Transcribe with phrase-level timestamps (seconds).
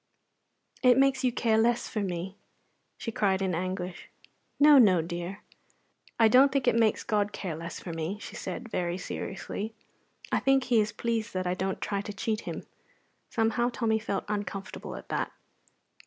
[0.81, 2.35] "It makes you care less for me!"
[2.97, 4.09] she cried in anguish.
[4.59, 5.43] "No, no, dear."
[6.19, 9.75] "I don't think it makes God care less for me," she said, very seriously.
[10.31, 12.63] "I think He is pleased that I don't try to cheat Him."
[13.29, 15.31] Somehow Tommy felt uncomfortable at that.